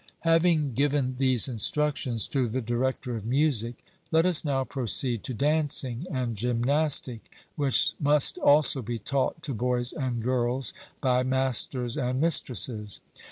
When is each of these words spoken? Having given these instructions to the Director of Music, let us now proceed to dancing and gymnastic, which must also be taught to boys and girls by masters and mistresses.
Having 0.21 0.73
given 0.73 1.17
these 1.17 1.47
instructions 1.47 2.25
to 2.29 2.47
the 2.47 2.59
Director 2.59 3.15
of 3.15 3.23
Music, 3.23 3.85
let 4.09 4.25
us 4.25 4.43
now 4.43 4.63
proceed 4.63 5.21
to 5.25 5.33
dancing 5.35 6.07
and 6.09 6.35
gymnastic, 6.35 7.31
which 7.55 7.93
must 7.99 8.39
also 8.39 8.81
be 8.81 8.97
taught 8.97 9.43
to 9.43 9.53
boys 9.53 9.93
and 9.93 10.23
girls 10.23 10.73
by 11.01 11.21
masters 11.21 11.97
and 11.97 12.19
mistresses. 12.19 12.99